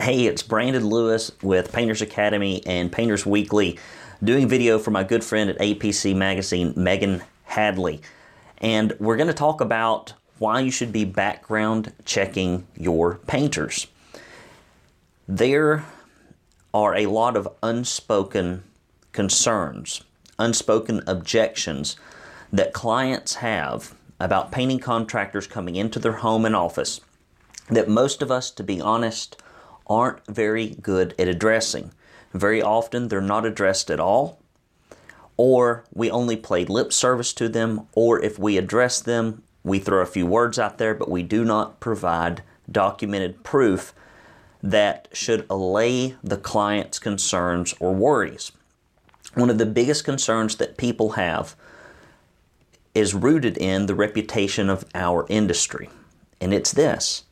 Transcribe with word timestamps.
Hey, 0.00 0.24
it's 0.24 0.42
Brandon 0.42 0.86
Lewis 0.86 1.30
with 1.42 1.74
Painters 1.74 2.00
Academy 2.00 2.62
and 2.64 2.90
Painters 2.90 3.26
Weekly 3.26 3.78
doing 4.24 4.48
video 4.48 4.78
for 4.78 4.90
my 4.90 5.04
good 5.04 5.22
friend 5.22 5.50
at 5.50 5.58
APC 5.58 6.16
Magazine, 6.16 6.72
Megan 6.74 7.22
Hadley. 7.44 8.00
And 8.56 8.94
we're 8.98 9.18
going 9.18 9.26
to 9.26 9.34
talk 9.34 9.60
about 9.60 10.14
why 10.38 10.60
you 10.60 10.70
should 10.70 10.90
be 10.90 11.04
background 11.04 11.92
checking 12.06 12.66
your 12.78 13.16
painters. 13.26 13.88
There 15.28 15.84
are 16.72 16.96
a 16.96 17.04
lot 17.04 17.36
of 17.36 17.46
unspoken 17.62 18.64
concerns, 19.12 20.02
unspoken 20.38 21.02
objections 21.06 21.96
that 22.50 22.72
clients 22.72 23.34
have 23.34 23.94
about 24.18 24.50
painting 24.50 24.78
contractors 24.78 25.46
coming 25.46 25.76
into 25.76 25.98
their 25.98 26.12
home 26.12 26.46
and 26.46 26.56
office 26.56 27.02
that 27.68 27.86
most 27.86 28.22
of 28.22 28.30
us, 28.30 28.50
to 28.52 28.64
be 28.64 28.80
honest, 28.80 29.36
aren't 29.90 30.24
very 30.26 30.76
good 30.80 31.14
at 31.18 31.28
addressing. 31.28 31.92
Very 32.32 32.62
often 32.62 33.08
they're 33.08 33.20
not 33.20 33.44
addressed 33.44 33.90
at 33.90 34.00
all, 34.00 34.40
or 35.36 35.84
we 35.92 36.10
only 36.10 36.36
play 36.36 36.64
lip 36.64 36.92
service 36.92 37.32
to 37.34 37.48
them, 37.48 37.88
or 37.92 38.22
if 38.22 38.38
we 38.38 38.56
address 38.56 39.00
them, 39.00 39.42
we 39.64 39.78
throw 39.78 40.00
a 40.00 40.06
few 40.06 40.26
words 40.26 40.58
out 40.58 40.78
there, 40.78 40.94
but 40.94 41.10
we 41.10 41.22
do 41.22 41.44
not 41.44 41.80
provide 41.80 42.42
documented 42.70 43.42
proof 43.42 43.92
that 44.62 45.08
should 45.12 45.44
allay 45.50 46.14
the 46.22 46.36
client's 46.36 46.98
concerns 46.98 47.74
or 47.80 47.92
worries. 47.92 48.52
One 49.34 49.50
of 49.50 49.58
the 49.58 49.66
biggest 49.66 50.04
concerns 50.04 50.56
that 50.56 50.76
people 50.76 51.10
have 51.10 51.56
is 52.94 53.14
rooted 53.14 53.56
in 53.58 53.86
the 53.86 53.94
reputation 53.94 54.68
of 54.68 54.84
our 54.94 55.26
industry, 55.28 55.88
and 56.40 56.52
it's 56.52 56.72
this 56.72 57.24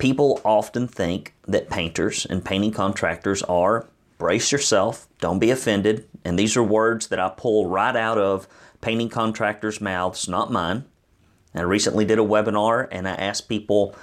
People 0.00 0.40
often 0.46 0.88
think 0.88 1.34
that 1.46 1.68
painters 1.68 2.24
and 2.24 2.42
painting 2.42 2.72
contractors 2.72 3.42
are 3.42 3.86
brace 4.16 4.50
yourself, 4.50 5.06
don't 5.18 5.38
be 5.38 5.50
offended. 5.50 6.08
And 6.24 6.38
these 6.38 6.56
are 6.56 6.62
words 6.62 7.08
that 7.08 7.20
I 7.20 7.28
pull 7.28 7.68
right 7.68 7.94
out 7.94 8.16
of 8.16 8.48
painting 8.80 9.10
contractors' 9.10 9.80
mouths, 9.80 10.26
not 10.26 10.50
mine. 10.50 10.86
I 11.54 11.60
recently 11.62 12.06
did 12.06 12.18
a 12.18 12.22
webinar 12.22 12.88
and 12.90 13.06
I 13.06 13.12
asked 13.12 13.48
people 13.48 13.94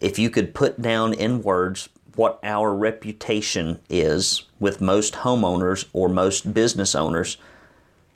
if 0.00 0.16
you 0.16 0.30
could 0.30 0.54
put 0.54 0.80
down 0.80 1.12
in 1.12 1.42
words 1.42 1.88
what 2.14 2.38
our 2.44 2.72
reputation 2.72 3.80
is 3.90 4.44
with 4.60 4.80
most 4.80 5.14
homeowners 5.14 5.86
or 5.92 6.08
most 6.08 6.54
business 6.54 6.94
owners. 6.94 7.36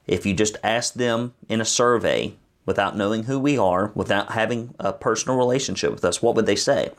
If 0.06 0.26
you 0.26 0.32
just 0.32 0.58
ask 0.62 0.94
them 0.94 1.34
in 1.48 1.60
a 1.60 1.64
survey 1.64 2.34
without 2.66 2.96
knowing 2.96 3.24
who 3.24 3.40
we 3.40 3.58
are, 3.58 3.90
without 3.96 4.30
having 4.30 4.74
a 4.78 4.92
personal 4.92 5.36
relationship 5.36 5.90
with 5.90 6.04
us, 6.04 6.22
what 6.22 6.36
would 6.36 6.46
they 6.46 6.54
say? 6.54 6.92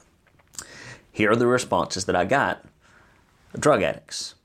Here 1.18 1.32
are 1.32 1.36
the 1.36 1.48
responses 1.48 2.06
that 2.06 2.16
I 2.16 2.26
got 2.26 2.64
drug 3.58 3.82
addicts, 3.82 4.36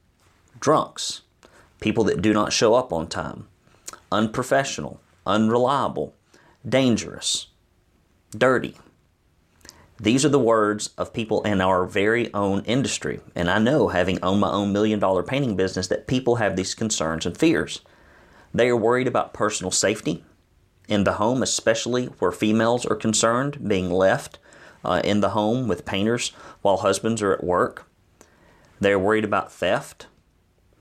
drunks, 0.58 1.20
people 1.82 2.02
that 2.04 2.22
do 2.22 2.32
not 2.32 2.50
show 2.50 2.72
up 2.72 2.94
on 2.94 3.08
time, 3.08 3.46
unprofessional, 4.10 4.98
unreliable, 5.26 6.14
dangerous, 6.66 7.48
dirty. 8.30 8.78
These 10.00 10.24
are 10.24 10.30
the 10.30 10.38
words 10.38 10.94
of 10.96 11.12
people 11.12 11.42
in 11.42 11.60
our 11.60 11.84
very 11.84 12.32
own 12.32 12.64
industry. 12.64 13.20
And 13.34 13.50
I 13.50 13.58
know, 13.58 13.88
having 13.88 14.18
owned 14.22 14.40
my 14.40 14.50
own 14.50 14.72
million 14.72 14.98
dollar 14.98 15.22
painting 15.22 15.56
business, 15.56 15.88
that 15.88 16.06
people 16.06 16.36
have 16.36 16.56
these 16.56 16.74
concerns 16.74 17.26
and 17.26 17.36
fears. 17.36 17.82
They 18.54 18.70
are 18.70 18.76
worried 18.78 19.08
about 19.08 19.34
personal 19.34 19.72
safety 19.72 20.24
in 20.88 21.04
the 21.04 21.12
home, 21.12 21.42
especially 21.42 22.06
where 22.06 22.32
females 22.32 22.86
are 22.86 22.96
concerned, 22.96 23.68
being 23.68 23.90
left 23.90 24.38
uh, 24.84 25.00
in 25.04 25.20
the 25.20 25.30
home 25.30 25.68
with 25.68 25.84
painters 25.84 26.30
while 26.62 26.78
husbands 26.78 27.22
are 27.22 27.32
at 27.32 27.44
work. 27.44 27.86
They're 28.80 28.98
worried 28.98 29.24
about 29.24 29.52
theft. 29.52 30.06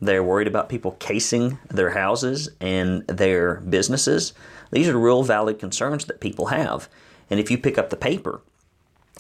They're 0.02 0.24
worried 0.24 0.48
about 0.48 0.70
people 0.70 0.98
casing 1.00 1.60
their 1.70 1.92
houses 1.92 2.50
and 2.60 3.06
their 3.08 3.56
businesses. 3.56 4.34
These 4.72 4.90
are 4.90 4.98
real 4.98 5.24
valid 5.24 5.60
concerns 5.60 6.06
that 6.06 6.20
people 6.20 6.48
have. 6.48 6.90
And 7.30 7.40
if 7.40 7.52
you 7.52 7.58
pick 7.58 7.78
up 7.78 7.92
the 7.92 7.96
paper 7.96 8.42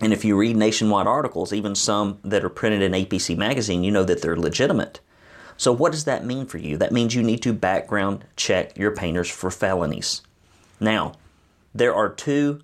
and 0.02 0.12
if 0.12 0.26
you 0.26 0.36
read 0.36 0.58
nationwide 0.58 1.06
articles, 1.06 1.54
even 1.54 1.76
some 1.76 2.18
that 2.24 2.44
are 2.44 2.50
printed 2.50 2.82
in 2.82 2.94
APC 2.94 3.38
magazine, 3.38 3.84
you 3.84 3.92
know 3.92 4.04
that 4.04 4.22
they're 4.22 4.36
legitimate. 4.36 5.00
So, 5.58 5.72
what 5.72 5.92
does 5.92 6.06
that 6.06 6.26
mean 6.26 6.48
for 6.48 6.58
you? 6.58 6.76
That 6.78 6.92
means 6.92 7.14
you 7.14 7.22
need 7.22 7.44
to 7.44 7.54
background 7.54 8.26
check 8.36 8.76
your 8.76 8.96
painters 8.96 9.30
for 9.30 9.52
felonies. 9.52 10.24
Now, 10.80 11.14
there 11.76 11.94
are 11.94 12.10
two 12.10 12.62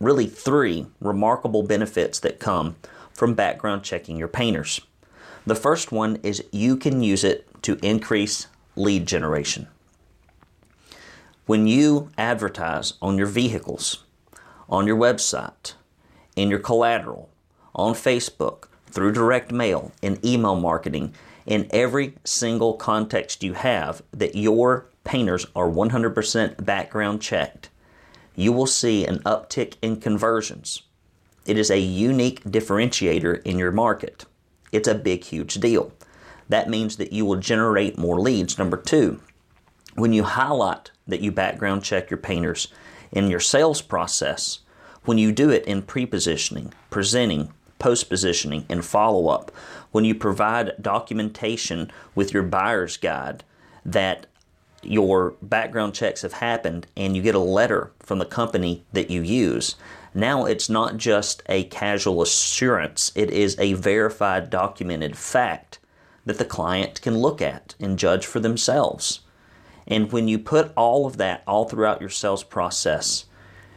really 0.00 0.26
three 0.26 0.86
remarkable 1.00 1.62
benefits 1.62 2.18
that 2.20 2.40
come 2.40 2.76
from 3.12 3.34
background 3.34 3.82
checking 3.82 4.16
your 4.16 4.28
painters. 4.28 4.80
The 5.46 5.54
first 5.54 5.92
one 5.92 6.16
is 6.22 6.44
you 6.50 6.76
can 6.76 7.02
use 7.02 7.22
it 7.22 7.46
to 7.62 7.78
increase 7.82 8.46
lead 8.76 9.06
generation. 9.06 9.68
When 11.46 11.66
you 11.66 12.10
advertise 12.16 12.94
on 13.02 13.18
your 13.18 13.26
vehicles, 13.26 14.04
on 14.68 14.86
your 14.86 14.96
website, 14.96 15.74
in 16.36 16.48
your 16.48 16.58
collateral, 16.58 17.28
on 17.74 17.94
Facebook, 17.94 18.68
through 18.86 19.12
direct 19.12 19.52
mail, 19.52 19.92
in 20.02 20.18
email 20.24 20.56
marketing, 20.56 21.14
in 21.46 21.68
every 21.70 22.14
single 22.24 22.74
context 22.74 23.42
you 23.42 23.54
have 23.54 24.02
that 24.12 24.34
your 24.34 24.86
painters 25.04 25.46
are 25.56 25.68
100% 25.68 26.64
background 26.64 27.20
checked, 27.20 27.70
you 28.36 28.52
will 28.52 28.66
see 28.66 29.04
an 29.04 29.18
uptick 29.20 29.74
in 29.82 30.00
conversions. 30.00 30.82
It 31.46 31.58
is 31.58 31.70
a 31.70 31.78
unique 31.78 32.44
differentiator 32.44 33.42
in 33.42 33.58
your 33.58 33.72
market. 33.72 34.24
It's 34.72 34.88
a 34.88 34.94
big, 34.94 35.24
huge 35.24 35.54
deal. 35.54 35.92
That 36.48 36.68
means 36.68 36.96
that 36.96 37.12
you 37.12 37.24
will 37.24 37.36
generate 37.36 37.98
more 37.98 38.20
leads. 38.20 38.58
Number 38.58 38.76
two, 38.76 39.20
when 39.94 40.12
you 40.12 40.24
highlight 40.24 40.90
that 41.06 41.20
you 41.20 41.32
background 41.32 41.82
check 41.82 42.10
your 42.10 42.18
painters 42.18 42.68
in 43.12 43.28
your 43.28 43.40
sales 43.40 43.82
process, 43.82 44.60
when 45.04 45.18
you 45.18 45.32
do 45.32 45.50
it 45.50 45.64
in 45.64 45.82
pre 45.82 46.06
positioning, 46.06 46.72
presenting, 46.90 47.52
post 47.78 48.08
positioning, 48.08 48.66
and 48.68 48.84
follow 48.84 49.28
up, 49.28 49.50
when 49.90 50.04
you 50.04 50.14
provide 50.14 50.72
documentation 50.80 51.90
with 52.14 52.32
your 52.32 52.42
buyer's 52.42 52.96
guide 52.96 53.42
that 53.84 54.26
your 54.82 55.34
background 55.42 55.94
checks 55.94 56.22
have 56.22 56.34
happened 56.34 56.86
and 56.96 57.16
you 57.16 57.22
get 57.22 57.34
a 57.34 57.40
letter 57.40 57.92
from 58.00 58.18
the 58.18 58.24
company 58.24 58.84
that 58.92 59.10
you 59.10 59.22
use. 59.22 59.76
Now 60.14 60.44
it's 60.44 60.68
not 60.68 60.96
just 60.96 61.42
a 61.48 61.64
casual 61.64 62.22
assurance, 62.22 63.12
it 63.14 63.30
is 63.30 63.58
a 63.58 63.74
verified, 63.74 64.50
documented 64.50 65.16
fact 65.16 65.78
that 66.26 66.38
the 66.38 66.44
client 66.44 67.00
can 67.02 67.18
look 67.18 67.40
at 67.40 67.74
and 67.78 67.98
judge 67.98 68.26
for 68.26 68.40
themselves. 68.40 69.20
And 69.86 70.12
when 70.12 70.28
you 70.28 70.38
put 70.38 70.72
all 70.76 71.06
of 71.06 71.16
that 71.18 71.42
all 71.46 71.68
throughout 71.68 72.00
your 72.00 72.10
sales 72.10 72.44
process, 72.44 73.26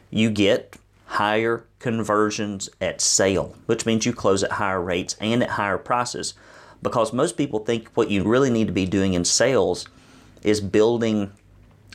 you 0.10 0.30
get 0.30 0.78
higher 1.06 1.66
conversions 1.80 2.70
at 2.82 3.02
sale, 3.02 3.56
which 3.66 3.86
means 3.86 4.06
you 4.06 4.14
close 4.14 4.44
at 4.44 4.54
higher 4.54 4.82
rates 4.82 5.16
and 5.20 5.44
at 5.44 5.52
higher 5.52 5.78
prices. 5.78 6.34
Because 6.82 7.14
most 7.14 7.38
people 7.38 7.60
think 7.60 7.90
what 7.94 8.10
you 8.10 8.24
really 8.24 8.50
need 8.50 8.68
to 8.68 8.74
be 8.74 8.86
doing 8.86 9.14
in 9.14 9.26
sales 9.26 9.88
is 10.44 10.62
building 10.62 11.32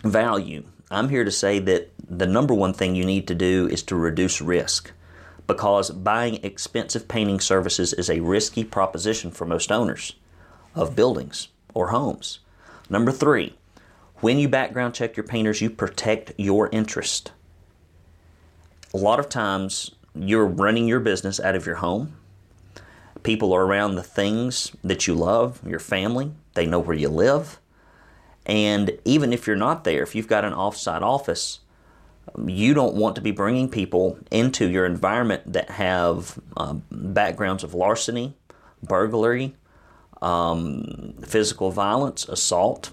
value. 0.02 0.64
I'm 0.90 1.08
here 1.08 1.24
to 1.24 1.30
say 1.30 1.58
that 1.60 1.90
the 2.08 2.26
number 2.26 2.54
one 2.54 2.72
thing 2.72 2.94
you 2.94 3.04
need 3.04 3.28
to 3.28 3.34
do 3.34 3.68
is 3.70 3.82
to 3.84 3.96
reduce 3.96 4.40
risk 4.40 4.92
because 5.46 5.90
buying 5.90 6.42
expensive 6.44 7.08
painting 7.08 7.40
services 7.40 7.92
is 7.92 8.08
a 8.08 8.20
risky 8.20 8.64
proposition 8.64 9.30
for 9.30 9.44
most 9.44 9.72
owners 9.72 10.14
of 10.74 10.94
buildings 10.94 11.48
or 11.74 11.88
homes. 11.88 12.38
Number 12.88 13.12
three, 13.12 13.54
when 14.16 14.38
you 14.38 14.48
background 14.48 14.94
check 14.94 15.16
your 15.16 15.26
painters, 15.26 15.60
you 15.60 15.70
protect 15.70 16.32
your 16.36 16.68
interest. 16.70 17.32
A 18.92 18.96
lot 18.96 19.20
of 19.20 19.28
times 19.28 19.92
you're 20.14 20.46
running 20.46 20.88
your 20.88 21.00
business 21.00 21.38
out 21.38 21.54
of 21.54 21.66
your 21.66 21.76
home. 21.76 22.16
People 23.22 23.52
are 23.52 23.64
around 23.64 23.94
the 23.94 24.02
things 24.02 24.72
that 24.82 25.06
you 25.06 25.14
love, 25.14 25.60
your 25.66 25.78
family, 25.78 26.32
they 26.54 26.66
know 26.66 26.78
where 26.78 26.96
you 26.96 27.08
live. 27.08 27.58
And 28.48 28.98
even 29.04 29.32
if 29.32 29.46
you're 29.46 29.56
not 29.56 29.84
there, 29.84 30.02
if 30.02 30.14
you've 30.14 30.26
got 30.26 30.44
an 30.44 30.54
offsite 30.54 31.02
office, 31.02 31.60
you 32.46 32.74
don't 32.74 32.94
want 32.94 33.14
to 33.16 33.20
be 33.20 33.30
bringing 33.30 33.68
people 33.68 34.18
into 34.30 34.68
your 34.68 34.86
environment 34.86 35.52
that 35.52 35.70
have 35.70 36.38
um, 36.56 36.82
backgrounds 36.90 37.62
of 37.62 37.74
larceny, 37.74 38.34
burglary, 38.82 39.54
um, 40.22 41.14
physical 41.24 41.70
violence, 41.70 42.28
assault. 42.28 42.90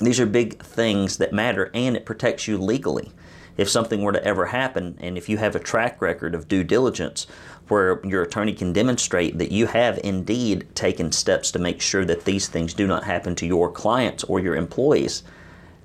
These 0.00 0.20
are 0.20 0.26
big 0.26 0.62
things 0.62 1.18
that 1.18 1.32
matter, 1.32 1.70
and 1.74 1.96
it 1.96 2.06
protects 2.06 2.48
you 2.48 2.56
legally. 2.58 3.12
If 3.56 3.68
something 3.68 4.02
were 4.02 4.12
to 4.12 4.24
ever 4.24 4.46
happen, 4.46 4.96
and 5.00 5.18
if 5.18 5.28
you 5.28 5.36
have 5.38 5.54
a 5.54 5.60
track 5.60 6.00
record 6.00 6.34
of 6.34 6.48
due 6.48 6.64
diligence 6.64 7.26
where 7.68 8.00
your 8.04 8.22
attorney 8.22 8.54
can 8.54 8.72
demonstrate 8.72 9.38
that 9.38 9.52
you 9.52 9.66
have 9.66 10.00
indeed 10.02 10.66
taken 10.74 11.12
steps 11.12 11.50
to 11.52 11.58
make 11.58 11.80
sure 11.80 12.04
that 12.04 12.24
these 12.24 12.48
things 12.48 12.74
do 12.74 12.86
not 12.86 13.04
happen 13.04 13.34
to 13.36 13.46
your 13.46 13.70
clients 13.70 14.24
or 14.24 14.40
your 14.40 14.56
employees, 14.56 15.22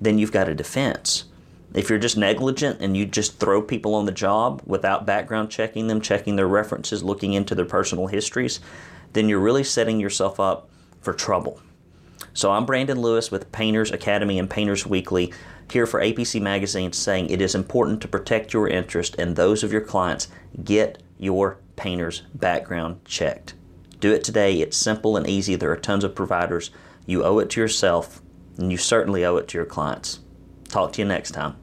then 0.00 0.18
you've 0.18 0.32
got 0.32 0.48
a 0.48 0.54
defense. 0.54 1.24
If 1.74 1.90
you're 1.90 1.98
just 1.98 2.16
negligent 2.16 2.80
and 2.80 2.96
you 2.96 3.04
just 3.04 3.38
throw 3.38 3.60
people 3.60 3.94
on 3.94 4.06
the 4.06 4.12
job 4.12 4.62
without 4.64 5.04
background 5.04 5.50
checking 5.50 5.86
them, 5.86 6.00
checking 6.00 6.36
their 6.36 6.48
references, 6.48 7.02
looking 7.02 7.34
into 7.34 7.54
their 7.54 7.66
personal 7.66 8.06
histories, 8.06 8.60
then 9.12 9.28
you're 9.28 9.38
really 9.38 9.64
setting 9.64 10.00
yourself 10.00 10.40
up 10.40 10.68
for 11.02 11.12
trouble. 11.12 11.60
So 12.34 12.52
I'm 12.52 12.66
Brandon 12.66 13.00
Lewis 13.00 13.30
with 13.30 13.50
Painters 13.52 13.90
Academy 13.90 14.38
and 14.38 14.48
Painters 14.48 14.86
Weekly 14.86 15.32
here 15.70 15.86
for 15.86 16.00
APC 16.00 16.40
Magazine 16.40 16.92
saying 16.92 17.30
it 17.30 17.42
is 17.42 17.54
important 17.54 18.00
to 18.02 18.08
protect 18.08 18.52
your 18.52 18.68
interest 18.68 19.16
and 19.18 19.34
those 19.34 19.62
of 19.62 19.72
your 19.72 19.80
clients. 19.80 20.28
Get 20.62 21.02
your 21.18 21.58
painter's 21.76 22.22
background 22.34 23.04
checked. 23.04 23.54
Do 24.00 24.12
it 24.12 24.22
today. 24.22 24.60
It's 24.60 24.76
simple 24.76 25.16
and 25.16 25.26
easy. 25.26 25.56
There 25.56 25.72
are 25.72 25.76
tons 25.76 26.04
of 26.04 26.14
providers. 26.14 26.70
You 27.06 27.24
owe 27.24 27.38
it 27.38 27.50
to 27.50 27.60
yourself, 27.60 28.22
and 28.56 28.70
you 28.70 28.78
certainly 28.78 29.24
owe 29.24 29.36
it 29.38 29.48
to 29.48 29.58
your 29.58 29.66
clients. 29.66 30.20
Talk 30.68 30.92
to 30.92 31.02
you 31.02 31.08
next 31.08 31.32
time. 31.32 31.56